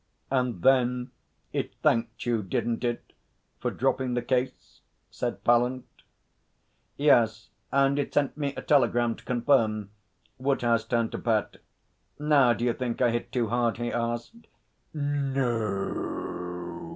[0.31, 1.11] 'And then
[1.53, 3.13] it thanked you, didn't it,
[3.59, 4.81] for dropping the case?'
[5.11, 5.85] said Pallant.
[6.97, 9.91] 'Yes, and it sent me a telegram to confirm.'
[10.39, 11.57] Woodhouse turned to Bat.
[12.17, 14.33] 'Now d'you think I hit too hard?' he asked.
[14.91, 16.89] 'No o!'